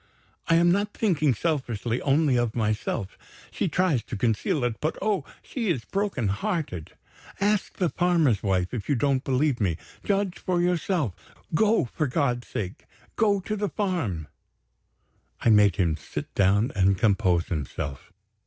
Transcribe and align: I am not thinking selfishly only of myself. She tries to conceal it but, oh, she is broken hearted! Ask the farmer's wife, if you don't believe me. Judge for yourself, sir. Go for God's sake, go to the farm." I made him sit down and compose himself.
I 0.47 0.55
am 0.55 0.71
not 0.71 0.95
thinking 0.95 1.35
selfishly 1.35 2.01
only 2.01 2.35
of 2.35 2.55
myself. 2.55 3.19
She 3.51 3.67
tries 3.67 4.01
to 4.05 4.17
conceal 4.17 4.63
it 4.63 4.79
but, 4.81 4.97
oh, 4.99 5.25
she 5.43 5.69
is 5.69 5.85
broken 5.85 6.29
hearted! 6.29 6.93
Ask 7.39 7.77
the 7.77 7.89
farmer's 7.89 8.41
wife, 8.41 8.73
if 8.73 8.89
you 8.89 8.95
don't 8.95 9.23
believe 9.23 9.61
me. 9.61 9.77
Judge 10.03 10.39
for 10.39 10.59
yourself, 10.59 11.13
sir. 11.27 11.33
Go 11.53 11.85
for 11.85 12.07
God's 12.07 12.47
sake, 12.47 12.85
go 13.15 13.41
to 13.41 13.55
the 13.55 13.69
farm." 13.69 14.25
I 15.39 15.51
made 15.51 15.75
him 15.75 15.95
sit 15.95 16.33
down 16.33 16.71
and 16.75 16.97
compose 16.97 17.49
himself. 17.49 18.11